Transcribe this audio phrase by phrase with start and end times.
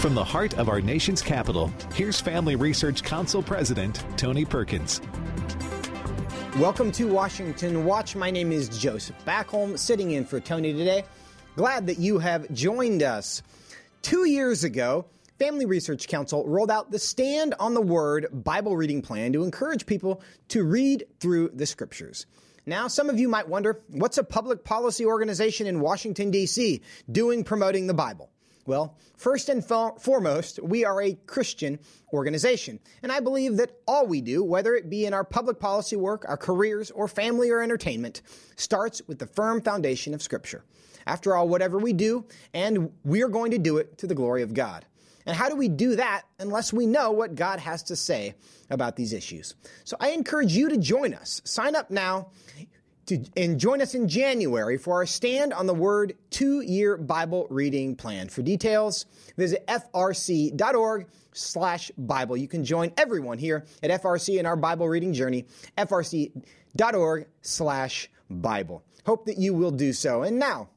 [0.00, 5.00] From the heart of our nation's capital, here's Family Research Council President Tony Perkins.
[6.58, 8.16] Welcome to Washington Watch.
[8.16, 11.04] My name is Joseph Backholm, sitting in for Tony today.
[11.54, 13.42] Glad that you have joined us.
[14.02, 15.04] Two years ago,
[15.38, 19.86] Family Research Council rolled out the Stand on the Word Bible reading plan to encourage
[19.86, 22.26] people to read through the scriptures.
[22.68, 26.82] Now, some of you might wonder what's a public policy organization in Washington, D.C.
[27.10, 28.30] doing promoting the Bible?
[28.66, 31.78] Well, first and fo- foremost, we are a Christian
[32.12, 32.78] organization.
[33.02, 36.26] And I believe that all we do, whether it be in our public policy work,
[36.28, 38.20] our careers, or family or entertainment,
[38.56, 40.62] starts with the firm foundation of Scripture.
[41.06, 44.52] After all, whatever we do, and we're going to do it to the glory of
[44.52, 44.84] God.
[45.28, 48.34] And how do we do that unless we know what God has to say
[48.70, 49.54] about these issues?
[49.84, 51.42] So I encourage you to join us.
[51.44, 52.30] Sign up now
[53.06, 57.46] to, and join us in January for our Stand on the Word two year Bible
[57.50, 58.30] reading plan.
[58.30, 59.04] For details,
[59.36, 62.34] visit frc.org slash Bible.
[62.34, 65.44] You can join everyone here at FRC in our Bible reading journey,
[65.76, 68.82] frc.org slash Bible.
[69.04, 70.22] Hope that you will do so.
[70.22, 70.70] And now,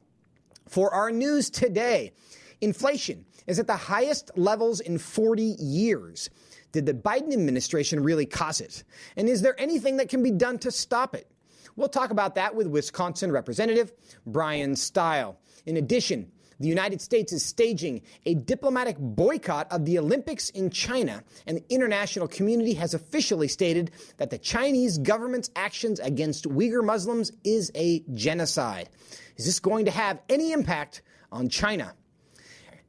[0.68, 2.12] for our news today,
[2.60, 6.30] inflation is at the highest levels in 40 years.
[6.72, 8.84] Did the Biden administration really cause it?
[9.16, 11.30] And is there anything that can be done to stop it?
[11.76, 13.92] We'll talk about that with Wisconsin Representative
[14.26, 15.38] Bryan Steil.
[15.64, 21.24] In addition, the United States is staging a diplomatic boycott of the Olympics in China,
[21.46, 27.32] and the international community has officially stated that the Chinese government's actions against Uyghur Muslims
[27.42, 28.90] is a genocide.
[29.36, 31.94] Is this going to have any impact on China?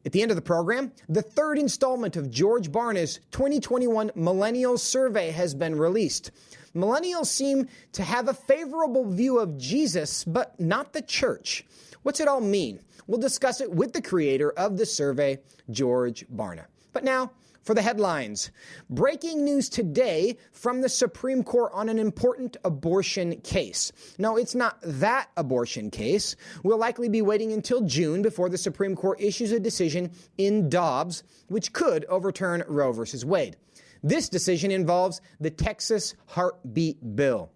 [0.05, 5.31] At the end of the program, the third installment of George Barna's 2021 Millennial Survey
[5.31, 6.31] has been released.
[6.75, 11.65] Millennials seem to have a favorable view of Jesus, but not the church.
[12.01, 12.81] What's it all mean?
[13.07, 15.39] We'll discuss it with the creator of the survey,
[15.71, 16.65] George Barna.
[16.91, 17.31] But now,
[17.63, 18.51] for the headlines.
[18.89, 23.91] Breaking news today from the Supreme Court on an important abortion case.
[24.17, 26.35] No, it's not that abortion case.
[26.63, 31.23] We'll likely be waiting until June before the Supreme Court issues a decision in Dobbs,
[31.47, 33.03] which could overturn Roe v.
[33.25, 33.57] Wade.
[34.03, 37.49] This decision involves the Texas Heartbeat Bill.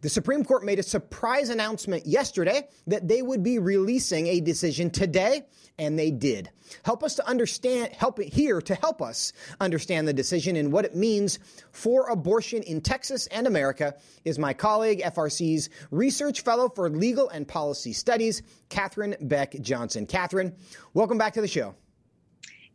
[0.00, 4.90] The Supreme Court made a surprise announcement yesterday that they would be releasing a decision
[4.90, 5.42] today,
[5.78, 6.50] and they did.
[6.84, 10.84] Help us to understand, help it here to help us understand the decision and what
[10.84, 11.38] it means
[11.72, 13.94] for abortion in Texas and America
[14.24, 20.06] is my colleague, FRC's Research Fellow for Legal and Policy Studies, Katherine Beck Johnson.
[20.06, 20.54] Katherine,
[20.94, 21.74] welcome back to the show.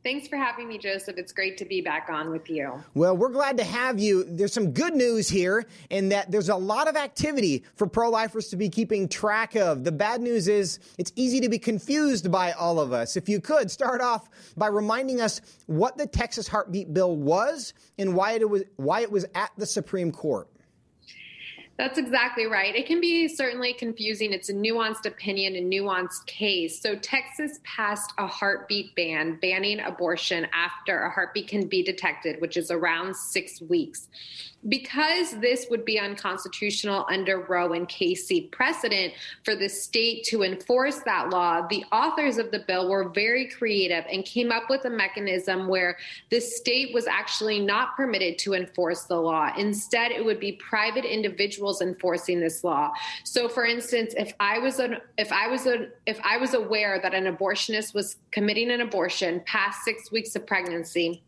[0.04, 1.18] Thanks for having me, Joseph.
[1.18, 2.84] It's great to be back on with you.
[2.94, 4.26] Well, we're glad to have you.
[4.26, 8.50] There's some good news here in that there's a lot of activity for pro lifers
[8.50, 9.86] to be keeping track of.
[9.86, 13.16] The bad news is it's easy to be confused by all of us.
[13.16, 18.14] If you could start off by reminding us what the Texas Heartbeat Bill was and
[18.14, 20.50] why it was, why it was at the Supreme Court.
[21.84, 22.74] That's exactly right.
[22.74, 24.32] It can be certainly confusing.
[24.32, 26.82] It's a nuanced opinion, a nuanced case.
[26.82, 32.56] So, Texas passed a heartbeat ban, banning abortion after a heartbeat can be detected, which
[32.56, 34.08] is around six weeks
[34.70, 39.14] because this would be unconstitutional under Roe and Casey precedent
[39.44, 44.06] for the state to enforce that law, the authors of the bill were very creative
[44.12, 45.98] and came up with a mechanism where
[46.30, 49.52] the state was actually not permitted to enforce the law.
[49.58, 52.92] Instead, it would be private individuals enforcing this law.
[53.24, 57.00] So for instance, if I was an if I was a if I was aware
[57.00, 61.24] that an abortionist was committing an abortion past 6 weeks of pregnancy,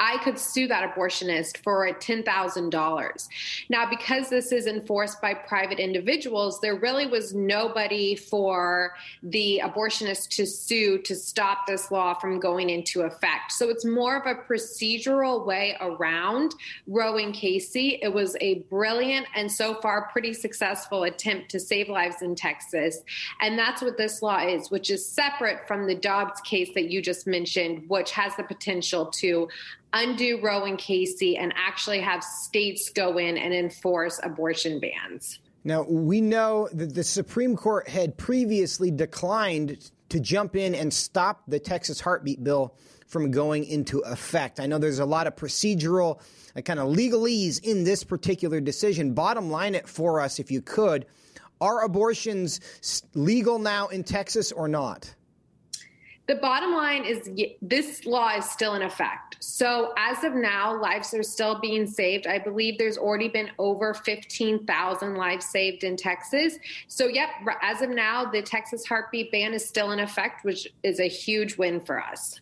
[0.00, 3.28] I could sue that abortionist for $10,000.
[3.68, 10.28] Now, because this is enforced by private individuals, there really was nobody for the abortionist
[10.30, 13.52] to sue to stop this law from going into effect.
[13.52, 16.54] So it's more of a procedural way around
[16.86, 17.98] Roe and Casey.
[18.02, 22.98] It was a brilliant and so far pretty successful attempt to save lives in Texas.
[23.40, 27.02] And that's what this law is, which is separate from the Dobbs case that you
[27.02, 29.48] just mentioned, which has the potential to
[29.92, 35.38] undo Roe and Casey and actually have states go in and enforce abortion bans.
[35.64, 41.42] Now, we know that the Supreme Court had previously declined to jump in and stop
[41.48, 42.74] the Texas heartbeat bill
[43.06, 44.60] from going into effect.
[44.60, 46.20] I know there's a lot of procedural
[46.56, 49.14] uh, kind of legalese in this particular decision.
[49.14, 51.06] Bottom line it for us, if you could.
[51.60, 52.60] Are abortions
[53.14, 55.14] legal now in Texas or not?
[56.26, 57.30] The bottom line is
[57.60, 59.36] this law is still in effect.
[59.40, 62.26] So, as of now, lives are still being saved.
[62.26, 66.54] I believe there's already been over 15,000 lives saved in Texas.
[66.88, 67.28] So, yep,
[67.60, 71.58] as of now, the Texas heartbeat ban is still in effect, which is a huge
[71.58, 72.40] win for us.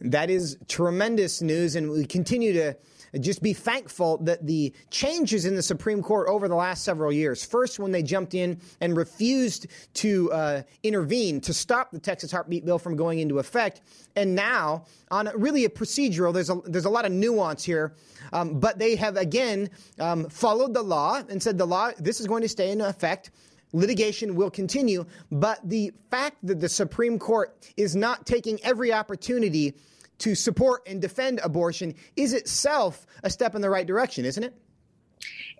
[0.00, 2.74] That is tremendous news, and we continue to
[3.18, 7.44] just be thankful that the changes in the Supreme Court over the last several years,
[7.44, 12.64] first when they jumped in and refused to uh, intervene to stop the Texas heartbeat
[12.64, 13.80] bill from going into effect,
[14.16, 17.94] and now on a, really a procedural, there's a, there's a lot of nuance here,
[18.32, 19.68] um, but they have again
[19.98, 23.30] um, followed the law and said the law, this is going to stay in effect.
[23.72, 25.06] Litigation will continue.
[25.30, 29.74] But the fact that the Supreme Court is not taking every opportunity
[30.20, 34.54] to support and defend abortion is itself a step in the right direction, isn't it?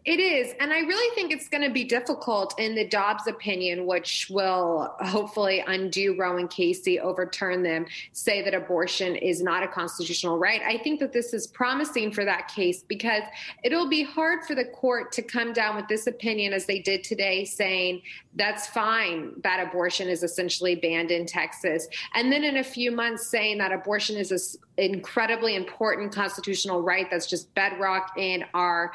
[0.07, 0.55] It is.
[0.61, 4.95] And I really think it's going to be difficult in the Dobbs opinion, which will
[5.01, 10.63] hopefully undo Roe and Casey, overturn them, say that abortion is not a constitutional right.
[10.63, 13.25] I think that this is promising for that case because
[13.63, 17.05] it'll be hard for the court to come down with this opinion as they did
[17.05, 18.01] today, saying
[18.37, 21.89] that's fine that abortion is essentially banned in Texas.
[22.15, 27.07] And then in a few months, saying that abortion is an incredibly important constitutional right
[27.11, 28.93] that's just bedrock in our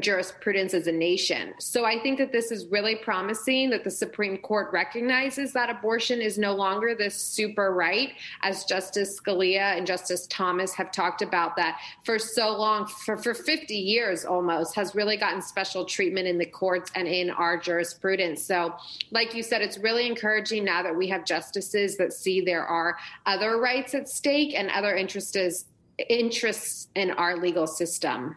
[0.00, 1.52] jurisprudence as a nation.
[1.58, 6.22] So I think that this is really promising that the Supreme Court recognizes that abortion
[6.22, 8.12] is no longer this super right,
[8.42, 13.34] as Justice Scalia and Justice Thomas have talked about that for so long, for, for
[13.34, 18.42] 50 years almost, has really gotten special treatment in the courts and in our jurisprudence.
[18.42, 18.74] So,
[19.10, 22.96] like you said, it's really encouraging now that we have justices that see there are
[23.26, 25.66] other rights at stake and other interests
[26.08, 28.36] interests in our legal system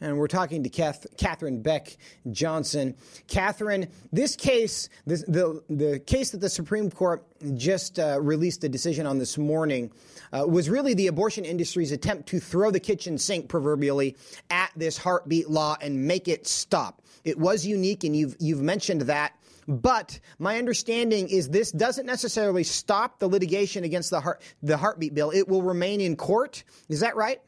[0.00, 1.96] and we're talking to Kath, Katherine Beck
[2.30, 2.94] Johnson.
[3.26, 7.24] Katherine, this case, this, the the case that the Supreme Court
[7.56, 9.90] just uh, released a decision on this morning,
[10.32, 14.16] uh, was really the abortion industry's attempt to throw the kitchen sink, proverbially,
[14.50, 17.02] at this heartbeat law and make it stop.
[17.24, 19.34] It was unique, and you've you've mentioned that.
[19.66, 25.14] But my understanding is this doesn't necessarily stop the litigation against the heart, the heartbeat
[25.14, 25.30] bill.
[25.30, 26.64] It will remain in court.
[26.88, 27.42] Is that right?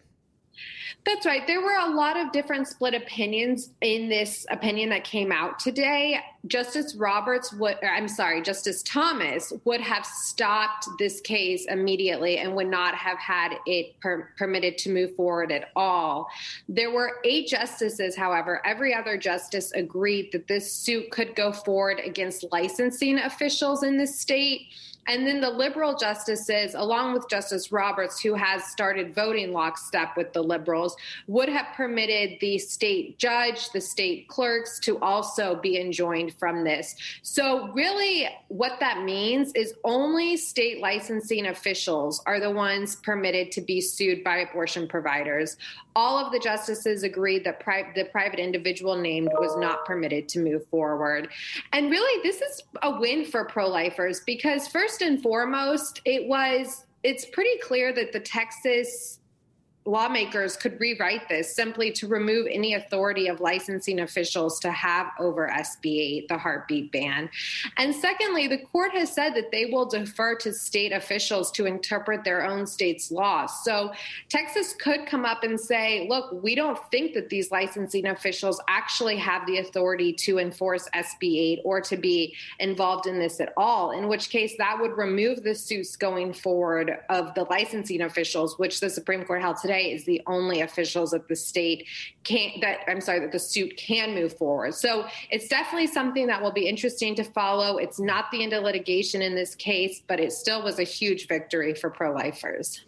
[1.07, 1.47] That's right.
[1.47, 6.21] There were a lot of different split opinions in this opinion that came out today.
[6.47, 12.69] Justice Roberts would, I'm sorry, Justice Thomas would have stopped this case immediately and would
[12.69, 16.29] not have had it per- permitted to move forward at all.
[16.69, 22.01] There were eight justices, however, every other justice agreed that this suit could go forward
[22.05, 24.69] against licensing officials in the state
[25.07, 30.33] and then the liberal justices, along with Justice Roberts, who has started voting lockstep with
[30.33, 36.35] the liberals, would have permitted the state judge, the state clerks to also be enjoined
[36.35, 36.95] from this.
[37.23, 43.61] So, really, what that means is only state licensing officials are the ones permitted to
[43.61, 45.57] be sued by abortion providers.
[45.97, 50.41] All of the justices agreed that pri- the private individual named was not permitted to
[50.41, 51.29] move forward.
[51.73, 56.87] And really, this is a win for pro lifers because, first and foremost, it was
[57.03, 59.20] it's pretty clear that the Texas
[59.87, 65.49] lawmakers could rewrite this simply to remove any authority of licensing officials to have over
[65.49, 67.31] SB8, the heartbeat ban.
[67.79, 72.25] And secondly, the court has said that they will defer to state officials to interpret
[72.25, 73.65] their own state's laws.
[73.65, 73.93] So
[74.29, 79.17] Texas could come up and say, look, we don't think that these licensing officials actually
[79.17, 84.09] have the authority to enforce SB8 or to be involved in this at all, in
[84.09, 88.91] which case that would remove the suits going forward of the licensing officials, which the
[88.91, 91.87] Supreme Court held today today is the only officials at the state
[92.25, 94.75] can that I'm sorry that the suit can move forward.
[94.75, 97.79] So it's definitely something that will be interesting to follow.
[97.79, 101.29] It's not the end of litigation in this case, but it still was a huge
[101.29, 102.85] victory for pro-lifers.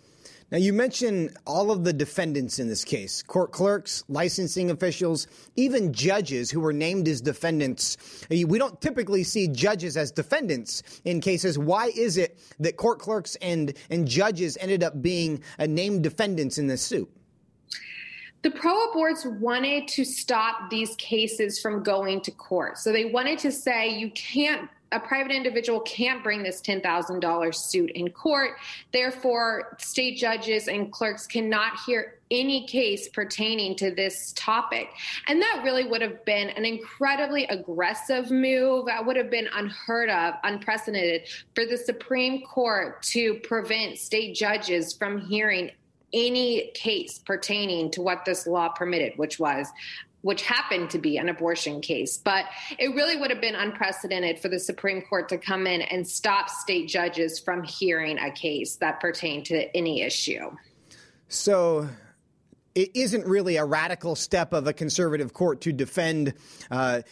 [0.52, 5.94] Now, you mentioned all of the defendants in this case court clerks, licensing officials, even
[5.94, 7.96] judges who were named as defendants.
[8.28, 11.58] We don't typically see judges as defendants in cases.
[11.58, 16.58] Why is it that court clerks and, and judges ended up being uh, named defendants
[16.58, 17.10] in this suit?
[18.42, 22.76] the pro aborts wanted to stop these cases from going to court.
[22.76, 27.90] So they wanted to say you can't a private individual can't bring this $10,000 suit
[27.90, 28.52] in court.
[28.92, 34.88] Therefore, state judges and clerks cannot hear any case pertaining to this topic.
[35.28, 38.86] And that really would have been an incredibly aggressive move.
[38.86, 44.94] That would have been unheard of, unprecedented for the Supreme Court to prevent state judges
[44.94, 45.70] from hearing
[46.12, 49.68] any case pertaining to what this law permitted, which was
[50.22, 52.16] which happened to be an abortion case.
[52.16, 52.46] But
[52.78, 56.48] it really would have been unprecedented for the Supreme Court to come in and stop
[56.48, 60.50] state judges from hearing a case that pertained to any issue.
[61.28, 61.88] So
[62.74, 66.34] it isn't really a radical step of a conservative court to defend.
[66.70, 67.02] Uh,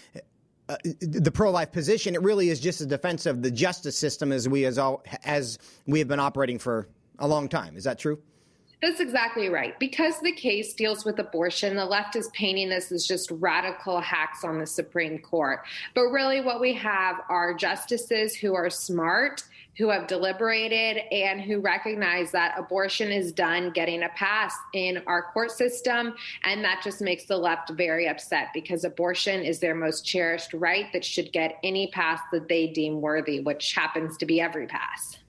[0.69, 4.49] uh, the pro-life position, it really is just a defense of the justice system as
[4.49, 6.89] we as all as we have been operating for
[7.19, 7.77] a long time.
[7.77, 8.23] Is that true?
[8.83, 9.79] That's exactly right.
[9.79, 14.43] Because the case deals with abortion, the left is painting this as just radical hacks
[14.43, 15.61] on the Supreme Court.
[15.95, 19.45] But really, what we have are justices who are smart,
[19.77, 25.25] who have deliberated, and who recognize that abortion is done getting a pass in our
[25.33, 26.15] court system.
[26.45, 30.91] And that just makes the left very upset because abortion is their most cherished right
[30.95, 35.20] that should get any pass that they deem worthy, which happens to be every pass.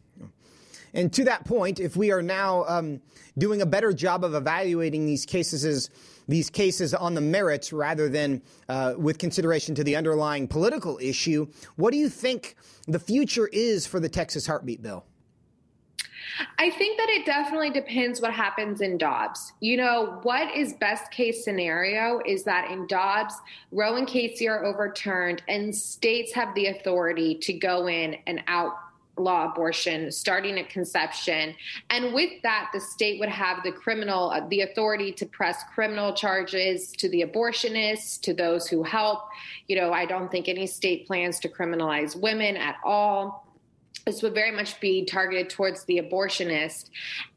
[0.93, 3.01] And to that point, if we are now um,
[3.37, 5.89] doing a better job of evaluating these cases as
[6.27, 11.47] these cases on the merits rather than uh, with consideration to the underlying political issue,
[11.75, 12.55] what do you think
[12.87, 15.05] the future is for the Texas Heartbeat Bill?
[16.57, 19.53] I think that it definitely depends what happens in Dobbs.
[19.59, 23.35] You know, what is best case scenario is that in Dobbs,
[23.71, 28.73] Roe and Casey are overturned and states have the authority to go in and out
[29.21, 31.55] law abortion starting at conception.
[31.89, 36.13] And with that the state would have the criminal uh, the authority to press criminal
[36.13, 39.19] charges to the abortionists to those who help.
[39.67, 43.50] You know i don't think any state plans to criminalize women at all
[44.05, 46.89] this would very much be targeted towards the abortionist.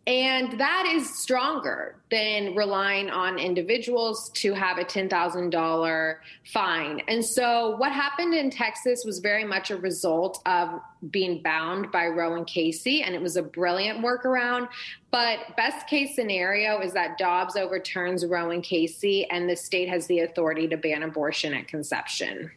[0.06, 6.16] And that is stronger than relying on individuals to have a $10,000
[6.52, 7.00] fine.
[7.08, 10.80] And so, what happened in Texas was very much a result of
[11.10, 14.68] being bound by Roe and Casey, and it was a brilliant workaround.
[15.10, 20.06] But, best case scenario is that Dobbs overturns Roe and Casey, and the state has
[20.06, 22.50] the authority to ban abortion at conception.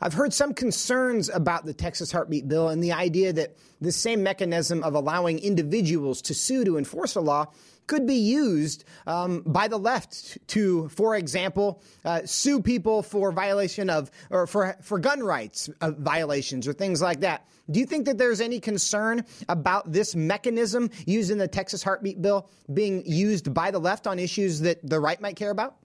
[0.00, 4.22] I've heard some concerns about the Texas Heartbeat Bill and the idea that the same
[4.22, 7.46] mechanism of allowing individuals to sue to enforce a law
[7.86, 13.88] could be used um, by the left to, for example, uh, sue people for violation
[13.88, 17.46] of or for for gun rights uh, violations or things like that.
[17.70, 22.20] Do you think that there's any concern about this mechanism used in the Texas Heartbeat
[22.22, 25.76] Bill being used by the left on issues that the right might care about?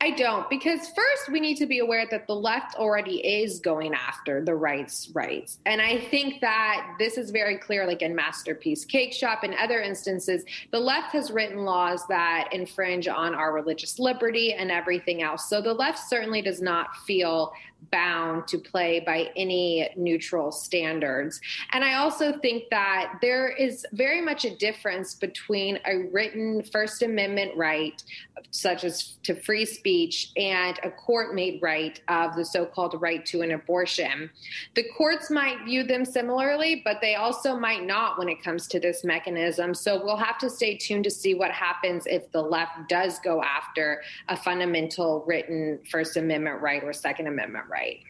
[0.00, 3.94] I don't, because first we need to be aware that the left already is going
[3.94, 5.58] after the rights rights.
[5.66, 9.80] And I think that this is very clear, like in Masterpiece Cake Shop and other
[9.80, 15.48] instances, the left has written laws that infringe on our religious liberty and everything else.
[15.48, 17.52] So the left certainly does not feel
[17.90, 21.40] bound to play by any neutral standards.
[21.72, 27.02] And I also think that there is very much a difference between a written First
[27.02, 28.02] Amendment right,
[28.50, 33.24] such as to free speech, and a court made right of the so called right
[33.26, 34.30] to an abortion.
[34.74, 38.80] The courts might view them similarly, but they also might not when it comes to
[38.80, 39.74] this mechanism.
[39.74, 43.42] So we'll have to stay tuned to see what happens if the left does go
[43.42, 48.00] after a fundamental written First Amendment right or Second Amendment right.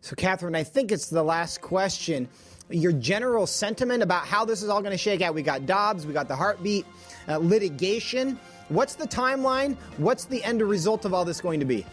[0.00, 2.28] So, Katherine, I think it's the last question.
[2.70, 5.34] Your general sentiment about how this is all going to shake out.
[5.34, 6.86] We got Dobbs, we got the heartbeat
[7.28, 8.38] uh, litigation.
[8.68, 9.76] What's the timeline?
[9.96, 11.84] What's the end result of all this going to be?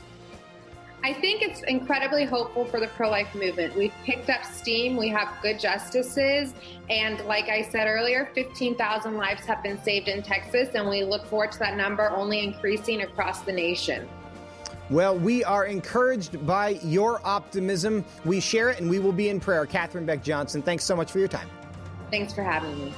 [1.04, 3.76] I think it's incredibly hopeful for the pro life movement.
[3.76, 6.54] We've picked up steam, we have good justices,
[6.90, 11.26] and like I said earlier, 15,000 lives have been saved in Texas, and we look
[11.28, 14.10] forward to that number only increasing across the nation.
[14.90, 18.06] Well, we are encouraged by your optimism.
[18.24, 19.66] We share it and we will be in prayer.
[19.66, 21.50] Katherine Beck Johnson, thanks so much for your time.
[22.10, 22.94] Thanks for having me.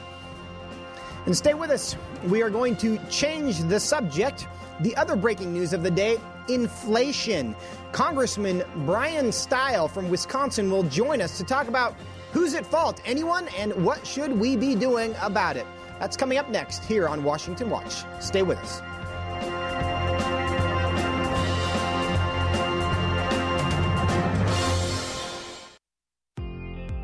[1.26, 1.96] And stay with us.
[2.26, 4.48] We are going to change the subject.
[4.82, 6.18] The other breaking news of the day
[6.48, 7.56] inflation.
[7.92, 11.96] Congressman Bryan Steil from Wisconsin will join us to talk about
[12.32, 15.66] who's at fault, anyone, and what should we be doing about it.
[16.00, 18.04] That's coming up next here on Washington Watch.
[18.20, 18.82] Stay with us.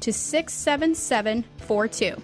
[0.00, 2.22] to 67742.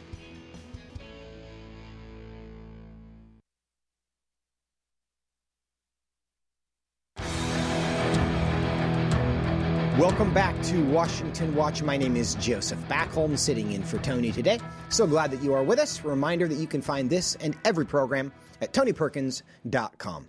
[9.98, 11.82] Welcome back to Washington Watch.
[11.82, 14.58] My name is Joseph Backholm, sitting in for Tony today.
[14.88, 16.02] So glad that you are with us.
[16.02, 20.28] Reminder that you can find this and every program at tonyperkins.com.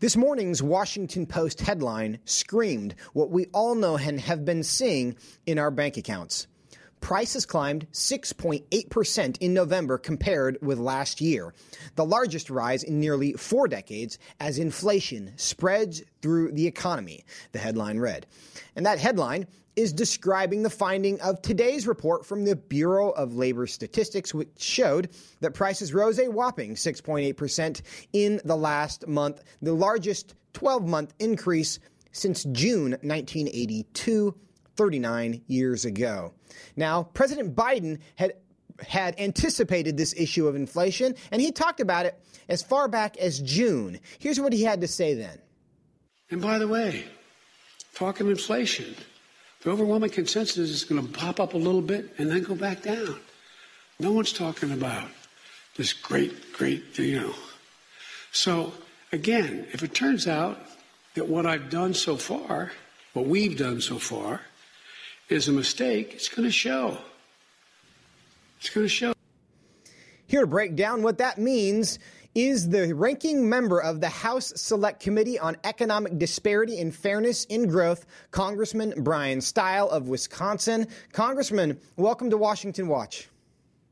[0.00, 5.58] This morning's Washington Post headline screamed what we all know and have been seeing in
[5.58, 6.46] our bank accounts.
[7.00, 11.54] Prices climbed 6.8% in November compared with last year,
[11.96, 17.98] the largest rise in nearly four decades as inflation spreads through the economy, the headline
[17.98, 18.26] read.
[18.76, 23.66] And that headline is describing the finding of today's report from the Bureau of Labor
[23.66, 25.10] Statistics, which showed
[25.40, 27.80] that prices rose a whopping 6.8%
[28.12, 31.78] in the last month, the largest 12 month increase
[32.12, 34.34] since June 1982
[34.76, 36.32] 39 years ago.
[36.76, 38.34] Now, President Biden had
[38.88, 43.40] had anticipated this issue of inflation, and he talked about it as far back as
[43.40, 44.00] June.
[44.18, 45.38] Here's what he had to say then.
[46.30, 47.04] And by the way,
[47.94, 48.94] talking inflation,
[49.62, 52.82] the overwhelming consensus is going to pop up a little bit and then go back
[52.82, 53.18] down.
[53.98, 55.08] No one's talking about
[55.76, 57.34] this great, great, you know.
[58.32, 58.72] So,
[59.12, 60.58] again, if it turns out
[61.14, 62.72] that what I've done so far,
[63.12, 64.40] what we've done so far,
[65.30, 66.98] is a mistake, it's going to show.
[68.58, 69.12] It's going to show.
[70.26, 71.98] Here to break down what that means
[72.34, 77.66] is the ranking member of the House Select Committee on Economic Disparity and Fairness in
[77.66, 80.86] Growth, Congressman Bryan Steil of Wisconsin.
[81.12, 83.28] Congressman, welcome to Washington Watch.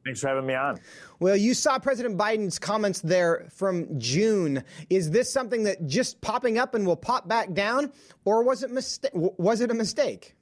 [0.04, 0.78] Thanks for having me on.
[1.18, 4.62] Well, you saw President Biden's comments there from June.
[4.88, 7.92] Is this something that just popping up and will pop back down,
[8.24, 10.36] or was it mista- was it a mistake?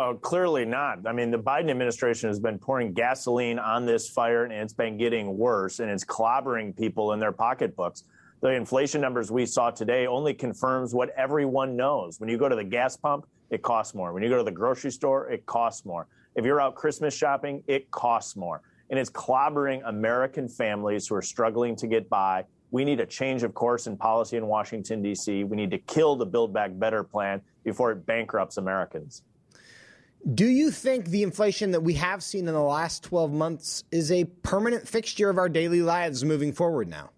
[0.00, 1.08] Oh, clearly not.
[1.08, 4.96] I mean, the Biden administration has been pouring gasoline on this fire and it's been
[4.96, 8.04] getting worse and it's clobbering people in their pocketbooks.
[8.40, 12.20] The inflation numbers we saw today only confirms what everyone knows.
[12.20, 14.12] When you go to the gas pump, it costs more.
[14.12, 16.06] When you go to the grocery store, it costs more.
[16.36, 18.62] If you're out Christmas shopping, it costs more.
[18.90, 22.44] And it's clobbering American families who are struggling to get by.
[22.70, 25.42] We need a change of course in policy in Washington, D.C.
[25.42, 29.24] We need to kill the Build Back Better plan before it bankrupts Americans.
[30.34, 34.10] Do you think the inflation that we have seen in the last 12 months is
[34.10, 37.10] a permanent fixture of our daily lives moving forward now?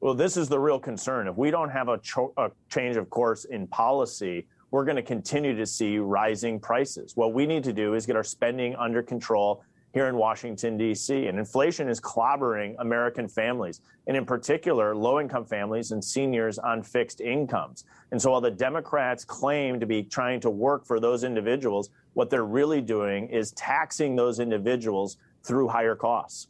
[0.00, 1.28] Well, this is the real concern.
[1.28, 5.02] If we don't have a, cho- a change of course in policy, we're going to
[5.02, 7.16] continue to see rising prices.
[7.16, 11.26] What we need to do is get our spending under control here in Washington, D.C.
[11.26, 16.82] And inflation is clobbering American families, and in particular, low income families and seniors on
[16.82, 17.84] fixed incomes.
[18.10, 22.30] And so while the Democrats claim to be trying to work for those individuals, what
[22.30, 26.48] they're really doing is taxing those individuals through higher costs.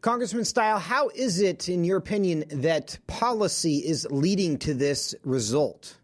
[0.00, 5.98] Congressman Stiles, how is it, in your opinion, that policy is leading to this result?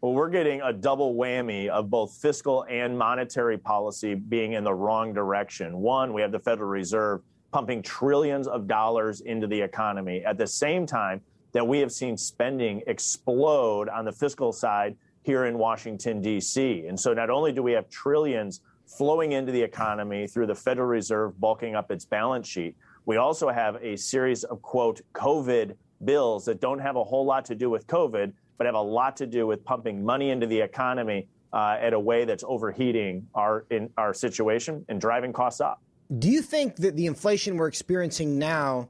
[0.00, 4.72] Well, we're getting a double whammy of both fiscal and monetary policy being in the
[4.72, 5.76] wrong direction.
[5.76, 10.46] One, we have the Federal Reserve pumping trillions of dollars into the economy at the
[10.46, 16.20] same time that we have seen spending explode on the fiscal side here in Washington,
[16.20, 16.86] D.C.
[16.86, 20.86] And so not only do we have trillions flowing into the economy through the Federal
[20.86, 26.44] Reserve bulking up its balance sheet, we also have a series of, quote, COVID bills
[26.44, 29.26] that don't have a whole lot to do with COVID, but have a lot to
[29.26, 33.88] do with pumping money into the economy uh, at a way that's overheating our in
[33.96, 35.80] our situation and driving costs up.
[36.18, 38.88] Do you think that the inflation we're experiencing now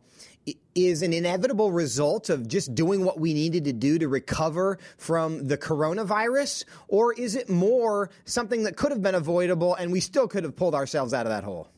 [0.74, 5.46] is an inevitable result of just doing what we needed to do to recover from
[5.46, 6.64] the coronavirus?
[6.86, 10.56] Or is it more something that could have been avoidable and we still could have
[10.56, 11.68] pulled ourselves out of that hole?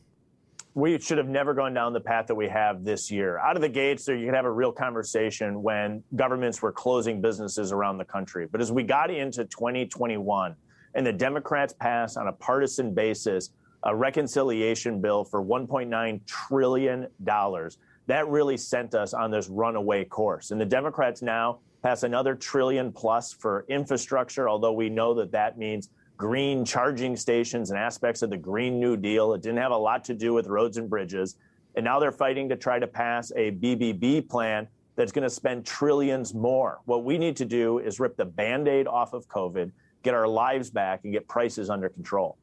[0.73, 3.37] We should have never gone down the path that we have this year.
[3.39, 7.19] Out of the gates, there you could have a real conversation when governments were closing
[7.19, 8.47] businesses around the country.
[8.49, 10.55] But as we got into 2021,
[10.93, 13.51] and the Democrats passed on a partisan basis
[13.83, 20.51] a reconciliation bill for 1.9 trillion dollars, that really sent us on this runaway course.
[20.51, 25.57] And the Democrats now pass another trillion plus for infrastructure, although we know that that
[25.57, 25.89] means
[26.21, 29.33] green charging stations and aspects of the Green New Deal.
[29.33, 31.35] It didn't have a lot to do with roads and bridges.
[31.73, 35.65] And now they're fighting to try to pass a BBB plan that's going to spend
[35.65, 36.79] trillions more.
[36.85, 39.71] What we need to do is rip the band aid off of COVID,
[40.03, 42.37] get our lives back, and get prices under control.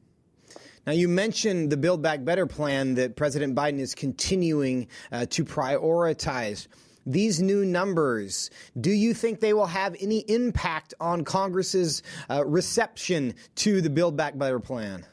[0.85, 5.45] Now, you mentioned the Build Back Better plan that President Biden is continuing uh, to
[5.45, 6.67] prioritize
[7.05, 13.33] these new numbers, do you think they will have any impact on Congress's uh, reception
[13.55, 15.05] to the Build Back Better plan?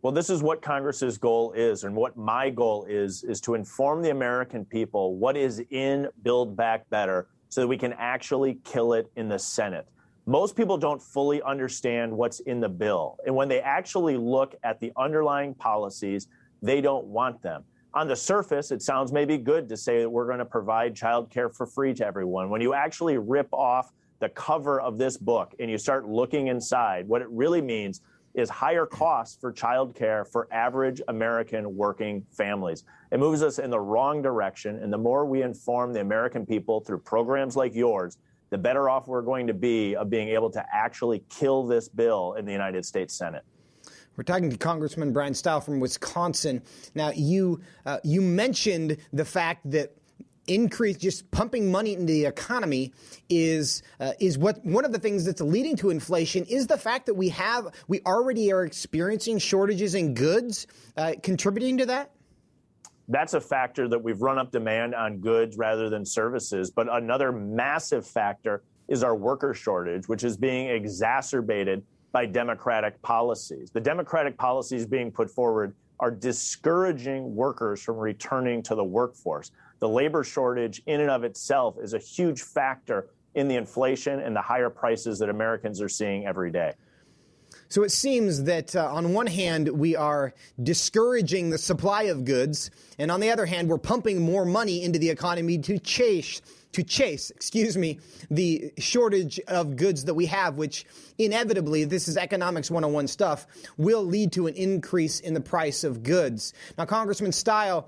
[0.00, 4.00] Well, this is what Congress's goal is, and what my goal is, is to inform
[4.00, 8.92] the American people what is in Build Back Better so that we can actually kill
[8.92, 9.88] it in the Senate.
[10.26, 13.16] Most people don't fully understand what's in the bill.
[13.26, 16.28] And when they actually look at the underlying policies,
[16.62, 20.26] they don't want them on the surface, it sounds maybe good to say that we're
[20.26, 22.50] going to provide childcare for free to everyone.
[22.50, 27.08] When you actually rip off the cover of this book and you start looking inside,
[27.08, 28.02] what it really means
[28.34, 32.84] is higher costs for childcare for average American working families.
[33.10, 34.76] It moves us in the wrong direction.
[34.76, 38.18] And the more we inform the American people through programs like yours,
[38.50, 42.34] the better off we're going to be of being able to actually kill this bill
[42.34, 43.44] in the United States Senate.
[44.18, 46.60] We're talking to Congressman Bryan Stiles from Wisconsin.
[46.96, 49.94] Now, you uh, you mentioned the fact that
[50.48, 52.92] increase just pumping money into the economy
[53.28, 57.06] is uh, is what one of the things that's leading to inflation is the fact
[57.06, 60.66] that we have we already are experiencing shortages in goods.
[60.96, 62.10] Uh, contributing to that?
[63.06, 66.72] That's a factor that we've run up demand on goods rather than services.
[66.72, 73.70] But another massive factor is our worker shortage which is being exacerbated by Democratic policies.
[73.70, 79.50] The Democratic policies being put forward are discouraging workers from returning to the workforce.
[79.80, 84.34] The labor shortage, in and of itself, is a huge factor in the inflation and
[84.34, 86.72] the higher prices that Americans are seeing every day.
[87.68, 92.70] So it seems that uh, on one hand, we are discouraging the supply of goods,
[92.98, 96.40] and on the other hand, we're pumping more money into the economy to chase
[96.72, 97.98] to chase, excuse me,
[98.30, 100.84] the shortage of goods that we have, which
[101.18, 106.02] inevitably, this is economics 101 stuff, will lead to an increase in the price of
[106.02, 106.52] goods.
[106.76, 107.84] Now, Congressman Stiles,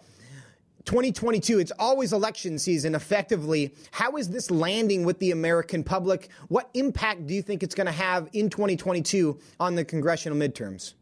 [0.91, 3.73] 2022, it's always election season effectively.
[3.93, 6.31] How is this landing with the American public?
[6.49, 10.95] What impact do you think it's going to have in 2022 on the congressional midterms?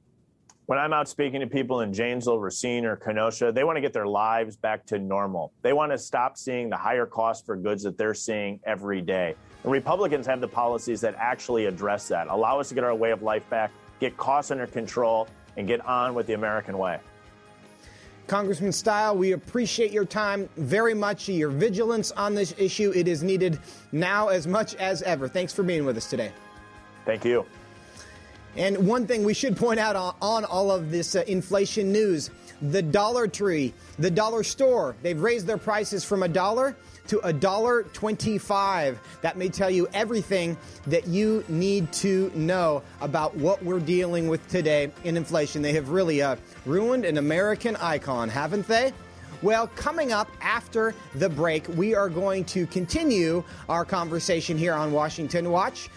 [0.66, 3.94] when I'm out speaking to people in Janesville, Racine, or Kenosha, they want to get
[3.94, 5.50] their lives back to normal.
[5.62, 9.34] They want to stop seeing the higher cost for goods that they're seeing every day.
[9.62, 13.12] And Republicans have the policies that actually address that, allow us to get our way
[13.12, 17.00] of life back, get costs under control, and get on with the American way.
[18.28, 22.92] Congressman Steil, we appreciate your time very much, your vigilance on this issue.
[22.94, 23.58] It is needed
[23.90, 25.28] now as much as ever.
[25.28, 26.30] Thanks for being with us today.
[27.06, 27.46] Thank you.
[28.54, 32.30] And one thing we should point out on, on all of this uh, inflation news
[32.60, 36.76] the Dollar Tree, the dollar store, they've raised their prices from a dollar
[37.08, 38.98] to $1.25.
[39.22, 44.46] That may tell you everything that you need to know about what we're dealing with
[44.48, 45.62] today in inflation.
[45.62, 48.92] They have really uh, ruined an American icon, haven't they?
[49.40, 54.90] Well, coming up after the break, we are going to continue our conversation here on
[54.92, 55.90] Washington Watch.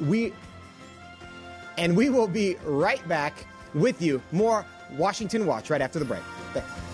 [0.00, 0.32] We
[1.76, 4.22] and we will be right back with you.
[4.30, 6.22] More Washington Watch right after the break.
[6.52, 6.93] Thanks.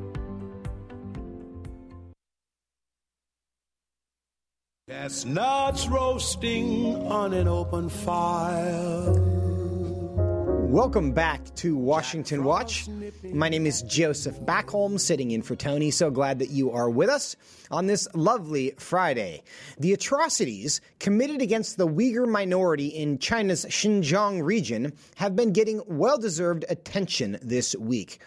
[5.01, 9.11] Chestnuts roasting on an open fire.
[10.67, 12.87] Welcome back to Washington Watch.
[13.33, 15.89] My name is Joseph Backholm, sitting in for Tony.
[15.89, 17.35] So glad that you are with us
[17.71, 19.41] on this lovely Friday.
[19.79, 26.19] The atrocities committed against the Uyghur minority in China's Xinjiang region have been getting well
[26.19, 28.19] deserved attention this week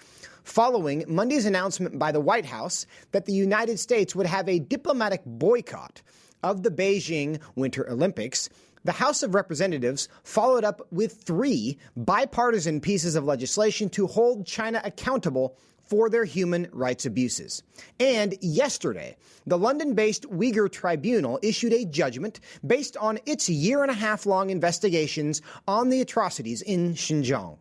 [0.43, 5.23] following Monday's announcement by the White House that the United States would have a diplomatic
[5.25, 6.03] boycott
[6.45, 8.51] of the Beijing Winter Olympics,
[8.85, 14.81] the House of Representatives followed up with three bipartisan pieces of legislation to hold China
[14.85, 17.63] accountable for their human rights abuses.
[17.99, 23.91] And yesterday, the London based Uyghur Tribunal issued a judgment based on its year and
[23.91, 27.57] a half long investigations on the atrocities in Xinjiang.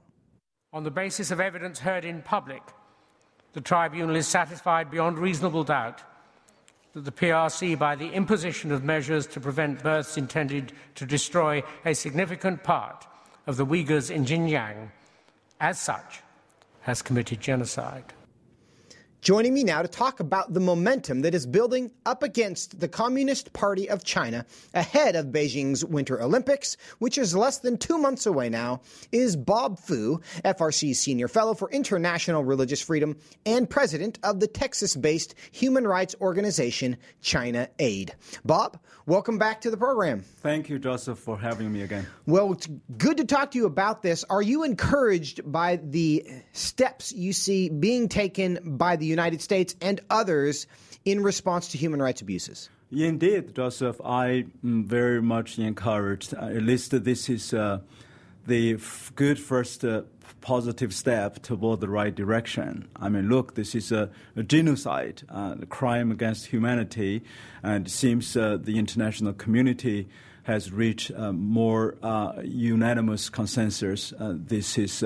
[0.74, 2.62] On the basis of evidence heard in public,
[3.54, 6.02] the tribunal is satisfied beyond reasonable doubt
[6.93, 11.93] that the PRC, by the imposition of measures to prevent births intended to destroy a
[11.93, 13.08] significant part
[13.47, 14.91] of the Uyghurs in Xinjiang,
[15.60, 16.21] as such,
[16.82, 18.13] has committed genocide.
[19.23, 23.53] Joining me now to talk about the momentum that is building up against the Communist
[23.53, 28.49] Party of China ahead of Beijing's Winter Olympics, which is less than two months away
[28.49, 28.81] now,
[29.13, 34.93] is Bob Fu, FRC's Senior Fellow for International Religious Freedom and President of the Texas
[34.93, 38.13] based human rights organization China Aid.
[38.43, 40.19] Bob, welcome back to the program.
[40.19, 42.05] Thank you, Joseph, for having me again.
[42.25, 44.25] Well, it's good to talk to you about this.
[44.25, 50.02] Are you encouraged by the steps you see being taken by the United States and
[50.10, 50.67] others
[51.06, 52.69] in response to human rights abuses?
[52.91, 56.34] Indeed, Joseph, I am very much encouraged.
[56.34, 57.80] Uh, at least this is uh,
[58.45, 60.04] the f- good first uh,
[60.41, 62.88] positive step toward the right direction.
[62.95, 67.23] I mean, look, this is a, a genocide, uh, a crime against humanity,
[67.63, 70.08] and it seems uh, the international community
[70.43, 71.95] has reached uh, more
[72.43, 74.13] unanimous consensus.
[74.19, 75.04] this is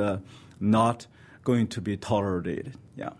[0.60, 1.06] not
[1.43, 2.74] going to be tolerated.
[2.98, 3.12] Yeah.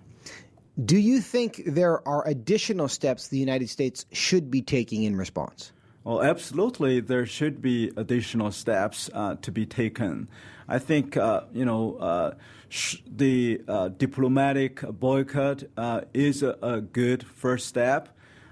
[0.83, 5.71] Do you think there are additional steps the United States should be taking in response?
[6.03, 10.27] Well, absolutely, there should be additional steps uh, to be taken.
[10.67, 12.35] I think uh, you know uh,
[12.69, 18.09] sh- the uh, diplomatic boycott uh, is a, a, good first step,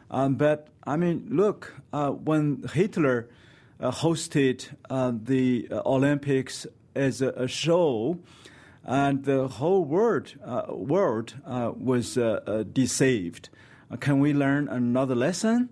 [0.09, 3.29] um, but I mean, look, uh, when Hitler
[3.79, 4.67] hosted
[5.25, 8.19] the Olympics as a, a, show,
[8.85, 10.35] and the whole world
[10.69, 12.17] world was
[12.73, 13.49] deceived.
[13.99, 15.69] can we learn another lesson?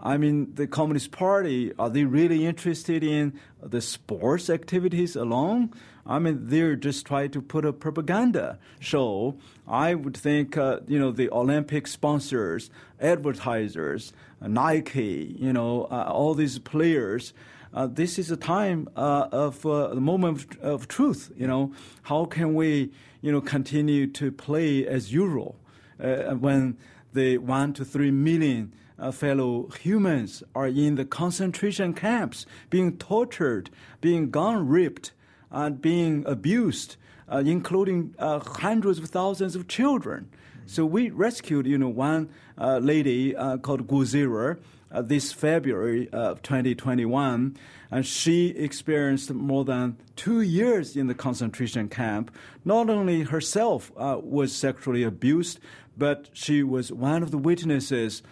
[0.00, 5.72] I mean, the Communist Party, are they really interested in the sports activities alone?
[6.06, 9.36] I mean, they're just trying to put a propaganda show.
[9.66, 16.04] I would think, uh, you know, the Olympic sponsors, advertisers, uh, Nike, you know, uh,
[16.08, 17.32] all these players.
[17.74, 21.32] Uh, this is a time uh, of uh, the moment of, of, truth.
[21.36, 25.56] You know, how can we, you know, continue to play as usual
[25.98, 26.76] when
[27.12, 33.70] the one to three million uh, fellow humans are in the concentration camps, being tortured,
[34.00, 35.12] being gun raped,
[35.50, 36.96] and being abused,
[37.28, 40.30] uh, including uh, hundreds of thousands of children.
[40.68, 44.58] So we rescued, you know, one uh, lady uh, called Gulzira
[44.90, 47.56] uh, this February of 2021,
[47.92, 52.36] and she experienced more than two years in the concentration camp.
[52.64, 55.60] Not only herself was sexually abused,
[55.96, 58.22] but she was one of the witnesses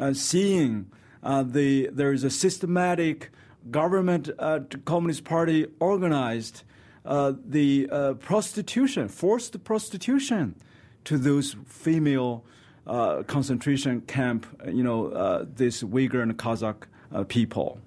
[0.00, 0.90] uh, seeing
[1.22, 3.30] uh, the there is a systematic
[3.70, 6.64] government uh, Communist Party organized
[7.04, 10.56] the prostitution, forced prostitution
[11.04, 12.44] to those female
[12.86, 17.78] uh, concentration camp, you know, uh, this Uyghur and Kazakh uh, people.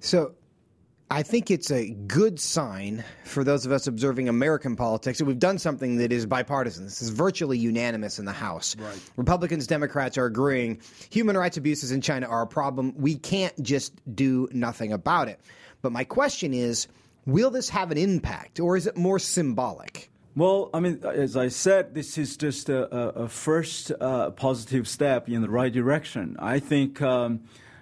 [0.00, 0.34] So
[1.10, 5.38] I think it's a good sign for those of us observing American politics that we've
[5.38, 6.84] done something that is bipartisan.
[6.84, 8.76] This is virtually unanimous in the House.
[8.76, 9.00] Right.
[9.16, 12.94] Republicans, Democrats are agreeing human rights abuses in China are a problem.
[12.96, 15.40] We can't just do nothing about it.
[15.80, 16.88] But my question is
[17.24, 20.10] will this have an impact or is it more symbolic?
[20.38, 25.28] Well, I mean, as I said, this is just a, a first uh, positive step
[25.28, 26.36] in the right direction.
[26.38, 27.02] I think.
[27.02, 27.40] Um,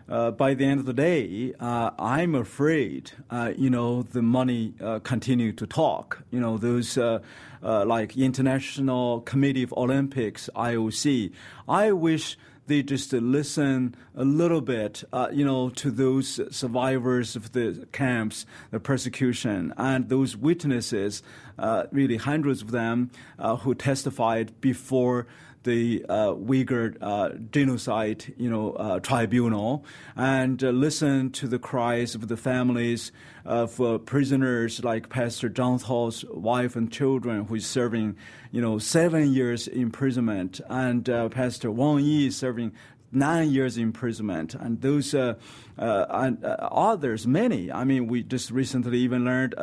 [0.09, 4.73] uh, by the end of the day, uh, I'm afraid, uh, you know, the money
[4.81, 6.23] uh, continue to talk.
[6.31, 7.19] You know, those uh,
[7.61, 11.33] like International Committee of Olympics, IOC.
[11.69, 17.53] I wish they just listen a little bit, uh, you know, to those survivors of
[17.53, 21.23] the camps, the persecution, and those witnesses,
[21.59, 25.27] uh, really hundreds of them, uh, who testified before
[25.67, 29.85] the uh, Uyghur uh, genocide, you know, uh, tribunal,
[30.17, 33.13] and uh, listen to the cries of the families
[33.45, 38.17] of uh, prisoners like Pastor John Cao's wife and children, who is serving,
[38.51, 42.73] you know, seven years imprisonment, and Pastor Wang Yi serving
[43.13, 45.35] nine years imprisonment, and those uh,
[45.79, 47.71] uh, and uh, others, many.
[47.71, 49.55] I mean, we just recently even learned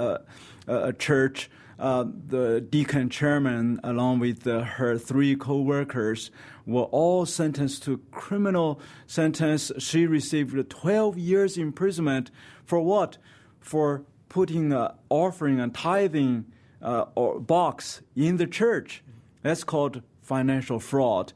[0.67, 6.31] a church uh, the deacon chairman, along with uh, her three co-workers,
[6.65, 9.71] were all sentenced to criminal sentence.
[9.79, 12.31] She received 12 years imprisonment
[12.65, 13.17] for what?
[13.59, 16.45] For putting an offering and tithing
[16.81, 19.03] uh, or box in the church.
[19.41, 21.33] That's called financial fraud.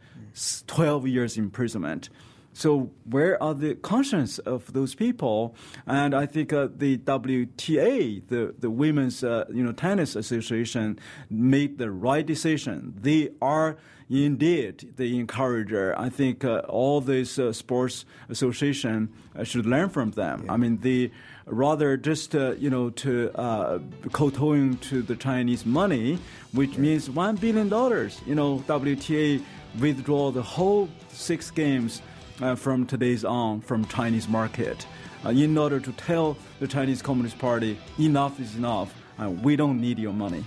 [0.67, 2.10] 12 years imprisonment.
[2.58, 5.54] So where are the conscience of those people?
[5.86, 10.98] And I think uh, the WTA, the the Women's uh, you know Tennis Association,
[11.30, 12.96] made the right decision.
[13.00, 13.78] They are
[14.10, 15.93] indeed the encourager.
[16.00, 20.46] I think uh, all these uh, sports association uh, should learn from them.
[20.46, 20.54] Yeah.
[20.54, 21.12] I mean, they
[21.46, 23.78] rather just uh, you know to uh,
[24.13, 26.17] kowtowing to the Chinese money,
[26.54, 26.80] which yeah.
[26.80, 28.20] means one billion dollars.
[28.26, 29.43] You know, WTA
[29.80, 32.02] withdraw the whole six games
[32.41, 34.86] uh, from today's on from Chinese market
[35.26, 38.93] uh, in order to tell the Chinese Communist Party enough is enough.
[39.19, 40.45] Uh, we don't need your money.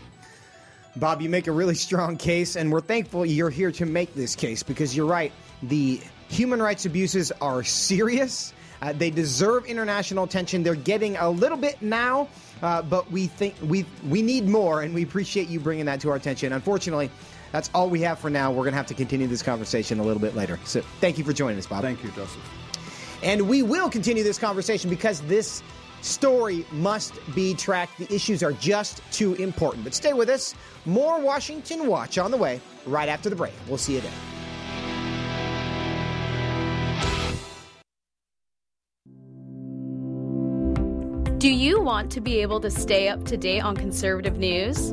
[0.97, 4.35] Bob, you make a really strong case, and we're thankful you're here to make this
[4.35, 5.33] case because you're right.
[5.63, 8.53] The human rights abuses are serious.
[8.83, 10.63] Uh, they deserve international attention.
[10.63, 12.29] They're getting a little bit now,
[12.63, 16.11] uh, but we think we we need more, and we appreciate you bringing that to
[16.11, 16.53] our attention.
[16.53, 17.11] Unfortunately,
[17.53, 18.51] that's all we have for now.
[18.51, 20.59] We're going to have to continue this conversation a little bit later.
[20.65, 21.83] So thank you for joining us, Bob.
[21.83, 22.43] Thank you, Joseph.
[23.23, 25.63] And we will continue this conversation because this
[26.01, 27.99] story must be tracked.
[27.99, 29.85] The issues are just too important.
[29.85, 30.55] But stay with us.
[30.87, 33.53] More Washington Watch on the way right after the break.
[33.69, 34.13] We'll see you then.
[41.39, 44.93] Do you want to be able to stay up to date on conservative news?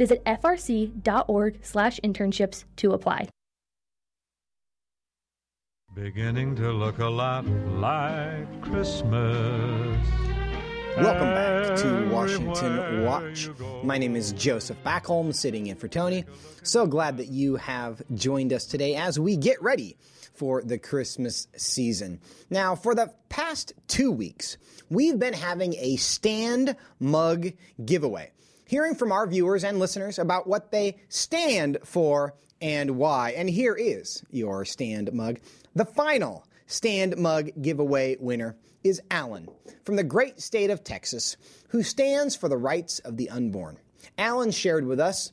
[0.00, 3.28] Visit frc.org/internships to apply.
[5.94, 9.98] Beginning to look a lot like Christmas.
[10.96, 13.50] Welcome back to Washington Watch.
[13.84, 16.24] My name is Joseph Backholm, sitting in for Tony.
[16.62, 19.98] So glad that you have joined us today as we get ready
[20.32, 22.20] for the Christmas season.
[22.48, 24.56] Now, for the past two weeks,
[24.88, 27.48] we've been having a stand mug
[27.84, 28.30] giveaway
[28.70, 33.32] hearing from our viewers and listeners about what they stand for and why.
[33.32, 35.40] And here is your stand mug.
[35.74, 38.54] The final stand mug giveaway winner
[38.84, 39.48] is Alan
[39.84, 41.36] from the great state of Texas,
[41.70, 43.76] who stands for the rights of the unborn.
[44.16, 45.32] Alan shared with us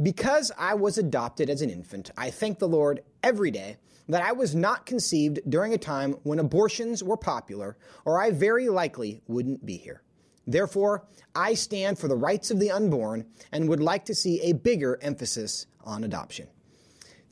[0.00, 4.30] Because I was adopted as an infant, I thank the Lord every day that I
[4.30, 9.66] was not conceived during a time when abortions were popular, or I very likely wouldn't
[9.66, 10.02] be here.
[10.46, 14.52] Therefore, I stand for the rights of the unborn and would like to see a
[14.52, 16.48] bigger emphasis on adoption.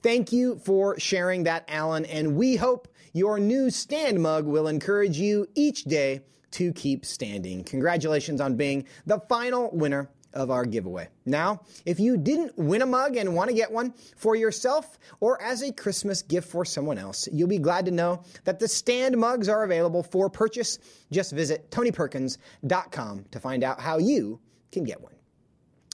[0.03, 5.19] Thank you for sharing that, Alan, and we hope your new stand mug will encourage
[5.19, 6.21] you each day
[6.53, 7.65] to keep standing.
[7.65, 11.09] Congratulations on being the final winner of our giveaway.
[11.25, 15.41] Now, if you didn't win a mug and want to get one for yourself or
[15.43, 19.17] as a Christmas gift for someone else, you'll be glad to know that the stand
[19.17, 20.79] mugs are available for purchase.
[21.11, 25.15] Just visit tonyperkins.com to find out how you can get one.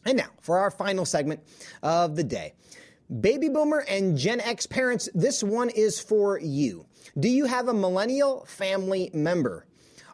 [0.04, 1.40] And now, for our final segment
[1.82, 2.54] of the day.
[3.20, 6.86] Baby boomer and Gen X parents, this one is for you.
[7.18, 9.66] Do you have a millennial family member?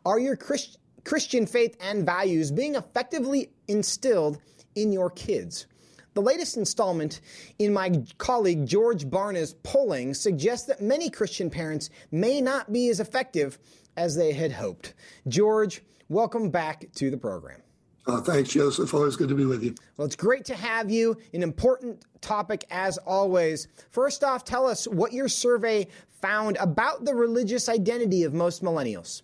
[0.04, 4.38] Are your Christ- Christian faith and values being effectively instilled
[4.74, 5.66] in your kids.
[6.14, 7.20] The latest installment
[7.58, 12.98] in my colleague George Barna's polling suggests that many Christian parents may not be as
[12.98, 13.58] effective
[13.96, 14.94] as they had hoped.
[15.28, 17.62] George, welcome back to the program.
[18.06, 18.92] Uh, thanks, Joseph.
[18.92, 19.74] Always good to be with you.
[19.96, 21.16] Well, it's great to have you.
[21.32, 23.68] An important topic, as always.
[23.90, 25.86] First off, tell us what your survey
[26.20, 29.22] found about the religious identity of most millennials.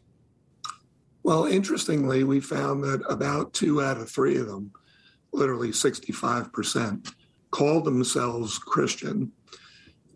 [1.26, 4.70] Well, interestingly, we found that about two out of three of them,
[5.32, 7.12] literally 65%,
[7.50, 9.32] called themselves Christian.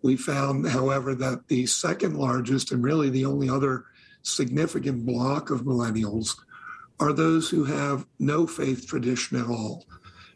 [0.03, 3.87] We found, however, that the second largest and really the only other
[4.23, 6.37] significant block of millennials
[7.01, 9.87] are those who have no faith tradition at all.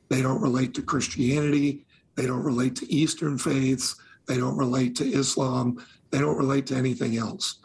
[0.08, 3.94] They don't relate to Christianity, they don't relate to Eastern faiths,
[4.26, 7.60] they don't relate to Islam, they don't relate to anything else.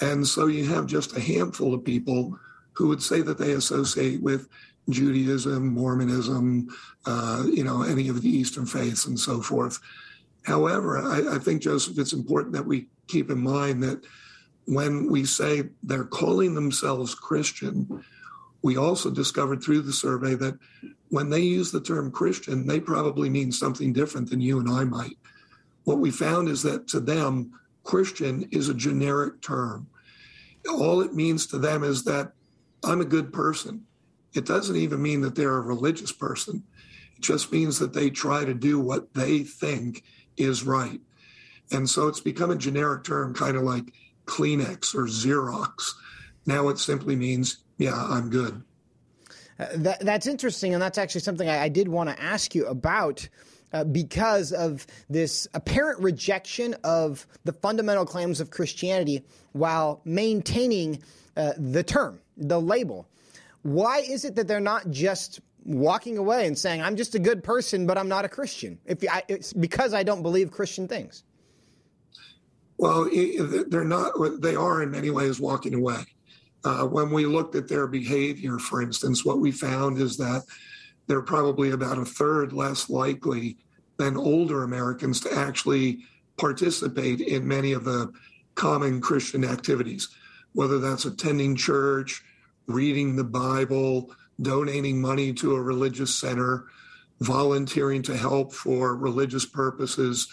[0.00, 2.38] And so you have just a handful of people
[2.72, 4.48] who would say that they associate with
[4.88, 6.68] Judaism, Mormonism,
[7.04, 9.78] uh, you know, any of the Eastern faiths and so forth.
[10.44, 14.04] However, I, I think, Joseph, it's important that we keep in mind that
[14.64, 18.04] when we say they're calling themselves Christian,
[18.62, 20.58] we also discovered through the survey that
[21.08, 24.84] when they use the term Christian, they probably mean something different than you and I
[24.84, 25.16] might.
[25.84, 27.58] What we found is that to them,
[27.88, 29.88] Christian is a generic term.
[30.68, 32.32] All it means to them is that
[32.84, 33.86] I'm a good person.
[34.34, 36.62] It doesn't even mean that they're a religious person.
[37.16, 40.04] It just means that they try to do what they think
[40.36, 41.00] is right.
[41.72, 43.94] And so it's become a generic term, kind of like
[44.26, 45.92] Kleenex or Xerox.
[46.44, 48.62] Now it simply means, yeah, I'm good.
[49.58, 52.66] Uh, that, that's interesting, and that's actually something I, I did want to ask you
[52.66, 53.26] about.
[53.70, 61.02] Uh, because of this apparent rejection of the fundamental claims of Christianity while maintaining
[61.36, 63.06] uh, the term, the label.
[63.62, 67.44] Why is it that they're not just walking away and saying, I'm just a good
[67.44, 68.78] person, but I'm not a Christian?
[68.86, 71.24] If I, it's because I don't believe Christian things.
[72.78, 73.10] Well,
[73.68, 76.04] they're not, they are in many ways walking away.
[76.64, 80.42] Uh, when we looked at their behavior, for instance, what we found is that
[81.08, 83.56] they're probably about a third less likely
[83.96, 85.98] than older Americans to actually
[86.36, 88.12] participate in many of the
[88.54, 90.08] common Christian activities,
[90.52, 92.22] whether that's attending church,
[92.66, 96.66] reading the Bible, donating money to a religious center,
[97.20, 100.28] volunteering to help for religious purposes.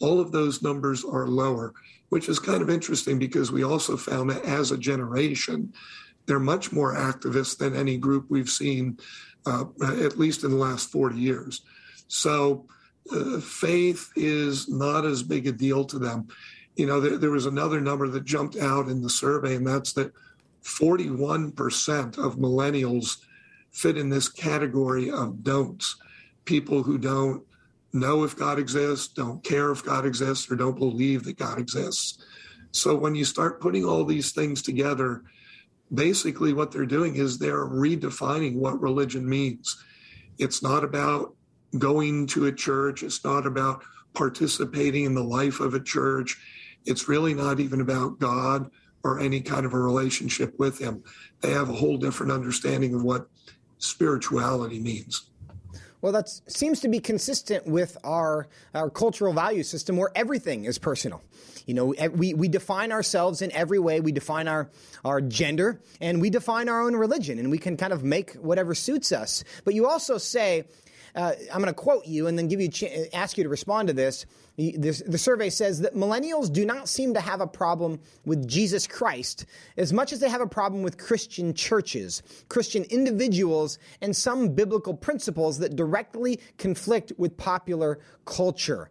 [0.00, 1.72] All of those numbers are lower
[2.14, 5.72] which is kind of interesting because we also found that as a generation,
[6.26, 8.96] they're much more activist than any group we've seen,
[9.46, 11.62] uh, at least in the last 40 years.
[12.08, 12.66] So
[13.12, 16.28] uh, faith is not as big a deal to them.
[16.76, 19.92] You know, there, there was another number that jumped out in the survey, and that's
[19.94, 20.12] that
[20.64, 23.18] 41% of millennials
[23.70, 25.96] fit in this category of don'ts
[26.44, 27.42] people who don't
[27.92, 32.22] know if God exists, don't care if God exists, or don't believe that God exists.
[32.72, 35.22] So when you start putting all these things together,
[35.92, 39.82] basically what they're doing is they're redefining what religion means.
[40.38, 41.34] It's not about
[41.78, 43.82] going to a church, it's not about
[44.14, 46.38] participating in the life of a church.
[46.86, 48.70] It's really not even about God
[49.02, 51.02] or any kind of a relationship with Him.
[51.40, 53.26] They have a whole different understanding of what
[53.78, 55.30] spirituality means.
[56.04, 60.76] Well, that seems to be consistent with our, our cultural value system where everything is
[60.76, 61.22] personal.
[61.64, 64.00] You know, we, we define ourselves in every way.
[64.00, 64.68] We define our,
[65.02, 68.74] our gender and we define our own religion and we can kind of make whatever
[68.74, 69.44] suits us.
[69.64, 70.64] But you also say
[71.14, 73.88] uh, I'm going to quote you and then give you ch- ask you to respond
[73.88, 74.26] to this.
[74.56, 75.02] this.
[75.06, 79.46] The survey says that millennials do not seem to have a problem with Jesus Christ
[79.76, 84.94] as much as they have a problem with Christian churches, Christian individuals, and some biblical
[84.94, 88.90] principles that directly conflict with popular culture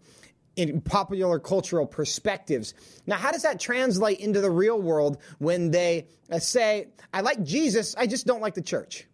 [0.56, 2.74] in popular cultural perspectives.
[3.08, 7.44] Now, how does that translate into the real world when they uh, say, I like
[7.44, 9.08] Jesus, I just don't like the church?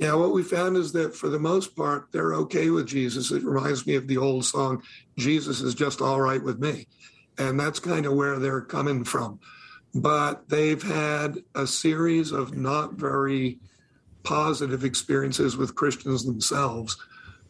[0.00, 3.30] Yeah, what we found is that for the most part, they're okay with Jesus.
[3.30, 4.82] It reminds me of the old song,
[5.18, 6.86] Jesus is just all right with me.
[7.36, 9.40] And that's kind of where they're coming from.
[9.94, 13.58] But they've had a series of not very
[14.22, 16.96] positive experiences with Christians themselves.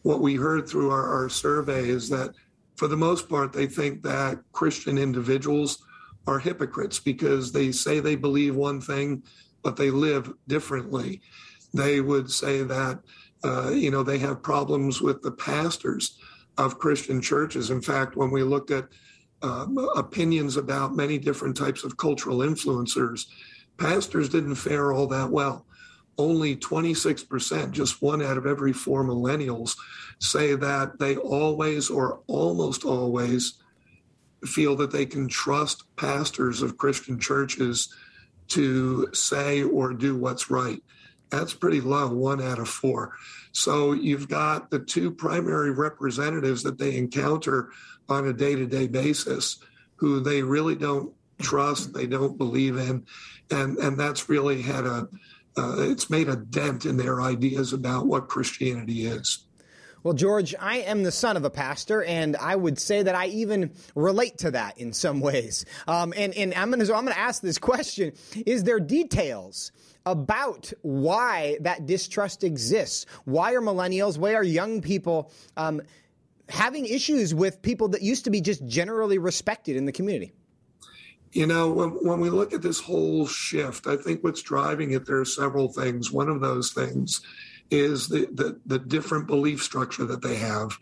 [0.01, 2.31] What we heard through our, our survey is that
[2.75, 5.77] for the most part, they think that Christian individuals
[6.27, 9.23] are hypocrites because they say they believe one thing,
[9.63, 11.21] but they live differently
[11.73, 12.99] they would say that
[13.43, 16.17] uh, you know they have problems with the pastors
[16.57, 17.69] of Christian churches.
[17.69, 18.87] In fact, when we looked at
[19.41, 19.65] uh,
[19.95, 23.25] opinions about many different types of cultural influencers,
[23.77, 25.65] pastors didn't fare all that well.
[26.17, 29.75] Only 26%, just one out of every four millennials,
[30.19, 33.61] say that they always or almost always
[34.45, 37.93] feel that they can trust pastors of Christian churches
[38.49, 40.83] to say or do what's right.
[41.31, 43.13] That's pretty low, one out of four.
[43.53, 47.69] So you've got the two primary representatives that they encounter
[48.09, 49.57] on a day to day basis
[49.95, 53.05] who they really don't trust, they don't believe in.
[53.49, 55.07] And, and that's really had a,
[55.57, 59.45] uh, it's made a dent in their ideas about what Christianity is.
[60.03, 63.27] Well, George, I am the son of a pastor, and I would say that I
[63.27, 65.65] even relate to that in some ways.
[65.87, 68.13] Um, and, and I'm going to so I'm to ask this question:
[68.45, 69.71] Is there details
[70.07, 73.05] about why that distrust exists?
[73.25, 74.17] Why are millennials?
[74.17, 75.81] Why are young people um,
[76.49, 80.33] having issues with people that used to be just generally respected in the community?
[81.31, 85.05] You know, when, when we look at this whole shift, I think what's driving it,
[85.05, 86.11] there are several things.
[86.11, 87.21] One of those things
[87.71, 90.77] is the, the, the different belief structure that they have,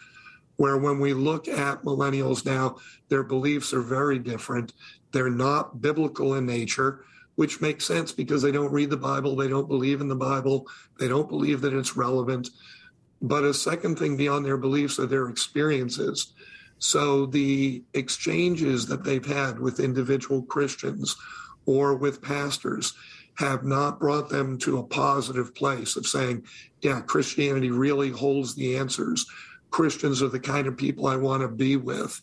[0.58, 2.78] where when we look at millennials now,
[3.08, 4.74] their beliefs are very different.
[5.12, 9.48] They're not biblical in nature, which makes sense because they don't read the Bible, they
[9.48, 10.68] don't believe in the Bible,
[11.00, 12.50] they don't believe that it's relevant.
[13.22, 16.34] But a second thing beyond their beliefs are their experiences.
[16.80, 21.16] So the exchanges that they've had with individual Christians
[21.66, 22.94] or with pastors
[23.36, 26.44] have not brought them to a positive place of saying,
[26.82, 29.26] yeah, Christianity really holds the answers.
[29.72, 32.20] Christians are the kind of people I want to be with.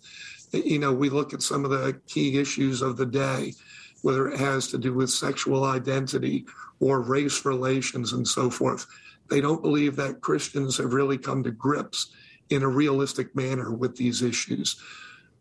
[0.53, 3.55] You know, we look at some of the key issues of the day,
[4.03, 6.47] whether it has to do with sexual identity
[6.81, 8.87] or race relations and so forth.
[9.29, 12.13] They don't believe that Christians have really come to grips
[12.51, 14.81] in a realistic manner with these issues.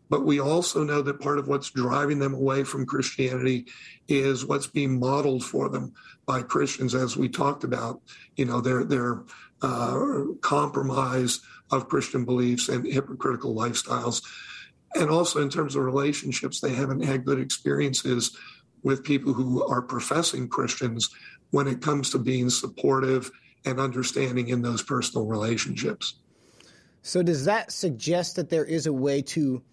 [0.09, 3.65] But we also know that part of what's driving them away from Christianity
[4.07, 5.93] is what's being modeled for them
[6.25, 8.01] by Christians, as we talked about.
[8.35, 9.23] You know, their their
[9.61, 11.39] uh, compromise
[11.71, 14.23] of Christian beliefs and hypocritical lifestyles,
[14.93, 18.37] and also in terms of relationships, they haven't had good experiences
[18.83, 21.09] with people who are professing Christians
[21.49, 23.31] when it comes to being supportive
[23.65, 26.15] and understanding in those personal relationships.
[27.01, 29.63] So, does that suggest that there is a way to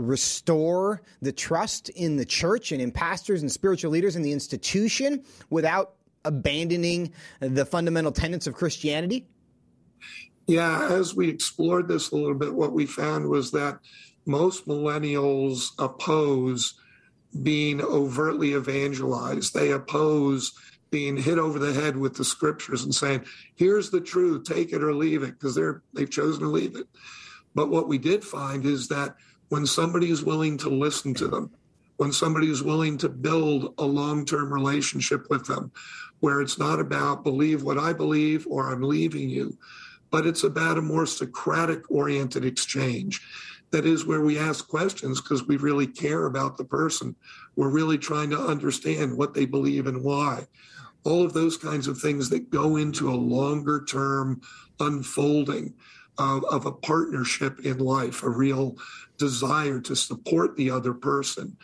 [0.00, 5.22] restore the trust in the church and in pastors and spiritual leaders in the institution
[5.50, 5.94] without
[6.24, 9.26] abandoning the fundamental tenets of Christianity?
[10.46, 13.78] Yeah, as we explored this a little bit, what we found was that
[14.26, 16.74] most millennials oppose
[17.42, 19.54] being overtly evangelized.
[19.54, 20.52] They oppose
[20.90, 23.24] being hit over the head with the scriptures and saying,
[23.54, 26.88] here's the truth, take it or leave it, because they're they've chosen to leave it.
[27.54, 29.14] But what we did find is that
[29.50, 31.50] when somebody is willing to listen to them,
[31.98, 35.70] when somebody is willing to build a long-term relationship with them,
[36.20, 39.58] where it's not about believe what I believe or I'm leaving you,
[40.10, 43.20] but it's about a more Socratic oriented exchange.
[43.70, 47.14] That is where we ask questions because we really care about the person.
[47.54, 50.46] We're really trying to understand what they believe and why
[51.04, 54.40] all of those kinds of things that go into a longer term
[54.80, 55.74] unfolding
[56.20, 58.76] of, of, a partnership in life, a real
[59.16, 61.56] desire to support the other person.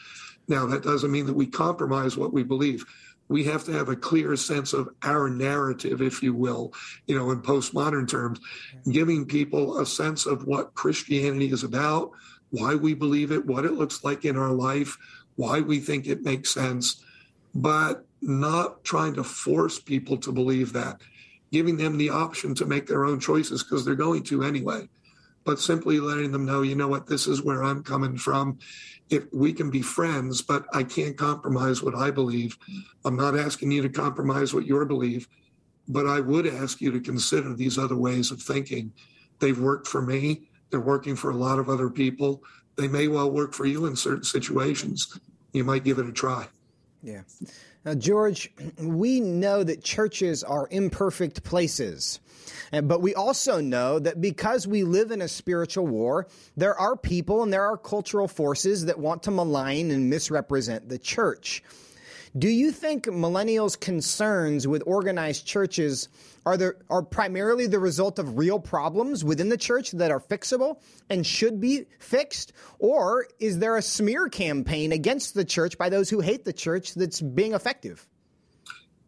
[0.49, 2.85] Now, that doesn't mean that we compromise what we believe.
[3.29, 6.73] We have to have a clear sense of our narrative, if you will,
[7.07, 8.41] you know, in postmodern terms,
[8.91, 12.13] giving people a sense of what Christianity is about,
[12.51, 14.97] why we believe it, what it looks like in our life,
[15.35, 17.05] why we think it makes sense.
[17.55, 21.01] But not trying to force people to believe that,
[21.53, 24.88] giving them the option to make their own choices because they're going to anyway,
[25.44, 28.59] but simply letting them know, you know what, this is where I'm coming from.
[29.09, 32.59] If we can be friends, but I can't compromise what I believe.
[33.05, 35.28] I'm not asking you to compromise what you believe,
[35.88, 38.92] but I would ask you to consider these other ways of thinking.
[39.38, 40.49] They've worked for me.
[40.70, 42.42] They're working for a lot of other people.
[42.76, 45.18] They may well work for you in certain situations.
[45.53, 46.49] You might give it a try.
[47.03, 47.22] Yeah.
[47.87, 52.18] Now, George, we know that churches are imperfect places.
[52.72, 56.26] Eh, but we also know that because we live in a spiritual war,
[56.57, 60.99] there are people and there are cultural forces that want to malign and misrepresent the
[60.99, 61.62] church.
[62.37, 66.09] Do you think millennials' concerns with organized churches
[66.45, 70.80] are there are primarily the result of real problems within the church that are fixable
[71.09, 76.11] and should be fixed, or is there a smear campaign against the church by those
[76.11, 78.07] who hate the church that's being effective?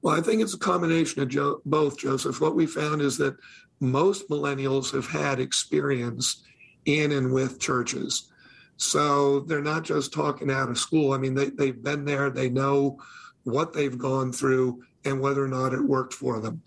[0.00, 2.40] Well, I think it's a combination of jo- both, Joseph.
[2.40, 3.36] What we found is that
[3.80, 6.42] most millennials have had experience
[6.86, 8.30] in and with churches.
[8.78, 11.12] So they're not just talking out of school.
[11.12, 12.98] I mean, they, they've been there, they know
[13.42, 16.62] what they've gone through and whether or not it worked for them.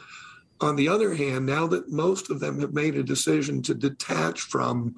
[0.60, 4.42] On the other hand, now that most of them have made a decision to detach
[4.42, 4.96] from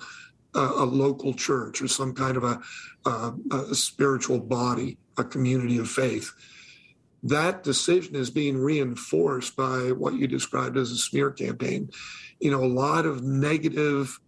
[0.56, 2.60] a, a local church or some kind of a,
[3.06, 6.32] a, a spiritual body, a community of faith,
[7.22, 11.90] that decision is being reinforced by what you described as a smear campaign.
[12.40, 14.20] You know, a lot of negative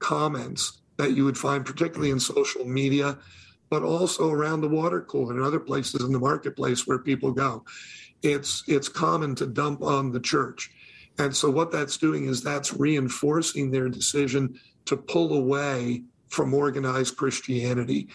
[0.00, 3.18] comments that you would find, particularly in social media,
[3.70, 7.64] but also around the water cooler and other places in the marketplace where people go.
[8.22, 10.70] It's it's common to dump on the church.
[11.18, 17.16] And so what that's doing is that's reinforcing their decision to pull away from organized
[17.16, 18.08] Christianity.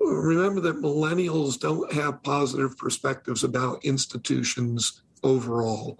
[0.00, 5.98] Remember that millennials don't have positive perspectives about institutions overall.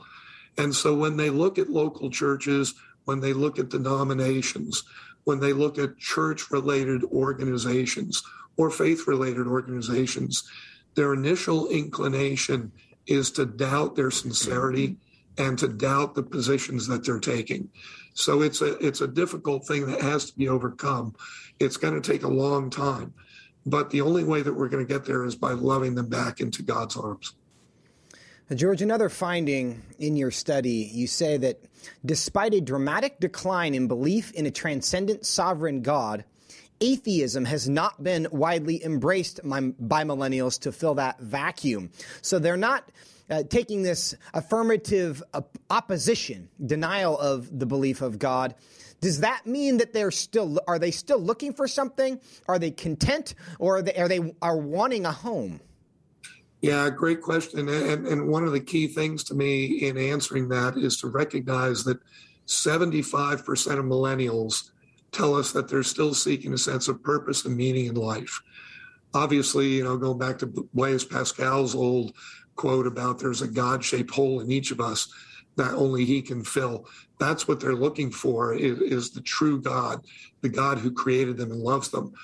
[0.59, 4.85] And so when they look at local churches, when they look at denominations,
[5.25, 8.23] when they look at church related organizations
[8.57, 10.49] or faith related organizations,
[10.95, 12.73] their initial inclination
[13.07, 14.97] is to doubt their sincerity
[15.39, 17.69] and to doubt the positions that they're taking.
[18.15, 21.15] So it's a it's a difficult thing that has to be overcome.
[21.59, 23.15] It's going to take a long time.
[23.65, 26.41] But the only way that we're going to get there is by loving them back
[26.41, 27.35] into God's arms.
[28.55, 31.61] George, another finding in your study, you say that
[32.05, 36.25] despite a dramatic decline in belief in a transcendent sovereign God,
[36.81, 41.91] atheism has not been widely embraced by millennials to fill that vacuum.
[42.21, 42.91] So they're not
[43.31, 45.23] uh, taking this affirmative
[45.71, 48.55] opposition, denial of the belief of God.
[49.01, 52.21] Does that mean that they're still are they still looking for something?
[52.47, 55.61] Are they content, or are they are, they, are wanting a home?
[56.63, 57.69] Yeah, great question.
[57.69, 61.83] And, and one of the key things to me in answering that is to recognize
[61.85, 61.99] that
[62.47, 63.41] 75%
[63.79, 64.71] of millennials
[65.11, 68.41] tell us that they're still seeking a sense of purpose and meaning in life.
[69.13, 72.15] Obviously, you know, going back to Blaise Pascal's old
[72.55, 75.13] quote about there's a God shaped hole in each of us
[75.57, 76.87] that only he can fill.
[77.19, 80.05] That's what they're looking for is, is, the true God,
[80.41, 82.15] the God who created them and loves them.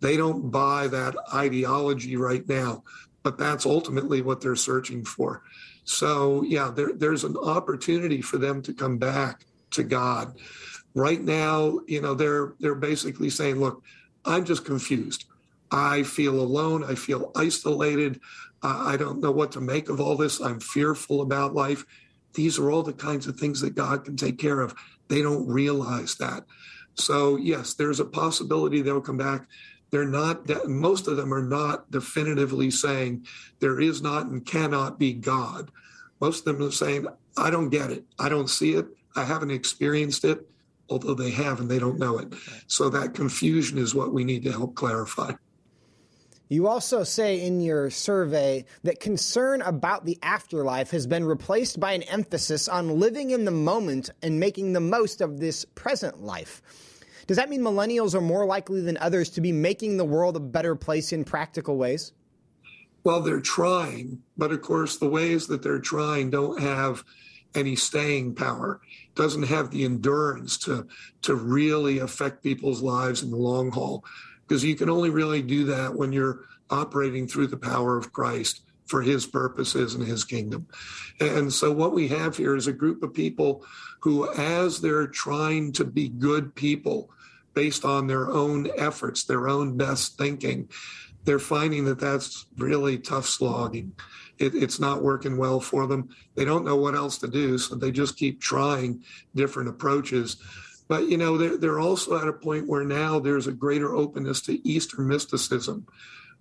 [0.00, 2.84] They don't buy that ideology right now,
[3.24, 5.42] but that's ultimately what they're searching for.
[5.82, 10.38] So yeah, there, there's an opportunity for them to come back to God.
[10.94, 13.82] Right now, you know, they're they're basically saying, look,
[14.24, 15.24] I'm just confused.
[15.72, 16.84] I feel alone.
[16.84, 18.20] I feel isolated.
[18.62, 20.40] I don't know what to make of all this.
[20.40, 21.84] I'm fearful about life.
[22.32, 24.74] These are all the kinds of things that God can take care of.
[25.08, 26.44] They don't realize that.
[26.94, 29.46] So, yes, there's a possibility they'll come back.
[29.94, 33.28] They're not, most of them are not definitively saying
[33.60, 35.70] there is not and cannot be God.
[36.20, 38.02] Most of them are saying, I don't get it.
[38.18, 38.86] I don't see it.
[39.14, 40.50] I haven't experienced it,
[40.90, 42.34] although they have and they don't know it.
[42.66, 45.34] So that confusion is what we need to help clarify.
[46.48, 51.92] You also say in your survey that concern about the afterlife has been replaced by
[51.92, 56.62] an emphasis on living in the moment and making the most of this present life.
[57.26, 60.40] Does that mean millennials are more likely than others to be making the world a
[60.40, 62.12] better place in practical ways?
[63.02, 67.04] Well, they're trying, but of course, the ways that they're trying don't have
[67.54, 68.80] any staying power
[69.14, 70.86] doesn't have the endurance to
[71.22, 74.04] to really affect people's lives in the long haul
[74.46, 78.62] because you can only really do that when you're operating through the power of Christ
[78.86, 80.66] for his purposes and his kingdom.
[81.20, 83.64] And so what we have here is a group of people
[84.00, 87.10] who as they're trying to be good people
[87.54, 90.68] based on their own efforts, their own best thinking,
[91.24, 93.92] they're finding that that's really tough slogging.
[94.38, 96.08] It, it's not working well for them.
[96.34, 99.02] They don't know what else to do, so they just keep trying
[99.34, 100.36] different approaches.
[100.88, 104.40] But you know, they're, they're also at a point where now there's a greater openness
[104.42, 105.86] to Eastern mysticism,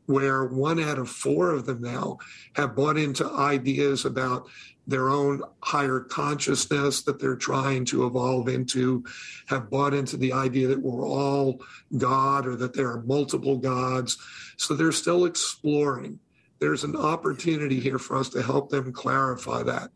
[0.05, 2.17] where one out of four of them now
[2.55, 4.47] have bought into ideas about
[4.85, 9.03] their own higher consciousness that they're trying to evolve into,
[9.47, 11.61] have bought into the idea that we're all
[11.97, 14.17] God or that there are multiple gods.
[14.57, 16.19] So they're still exploring
[16.63, 19.89] there's an opportunity here for us to help them clarify that.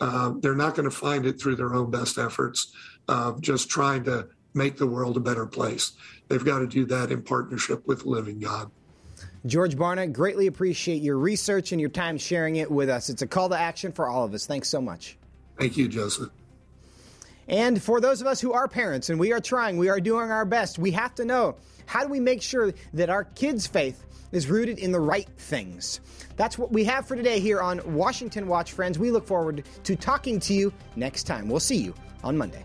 [0.00, 2.72] Uh, they're not going to find it through their own best efforts
[3.06, 5.92] of just trying to make the world a better place.
[6.28, 8.70] They've got to do that in partnership with living God.
[9.46, 13.08] George Barna, greatly appreciate your research and your time sharing it with us.
[13.08, 14.46] It's a call to action for all of us.
[14.46, 15.16] Thanks so much.
[15.58, 16.30] Thank you, Joseph.
[17.48, 20.30] And for those of us who are parents and we are trying, we are doing
[20.30, 24.04] our best, we have to know how do we make sure that our kids' faith
[24.32, 26.00] is rooted in the right things.
[26.36, 28.98] That's what we have for today here on Washington Watch, friends.
[28.98, 31.48] We look forward to talking to you next time.
[31.48, 31.94] We'll see you
[32.24, 32.64] on Monday.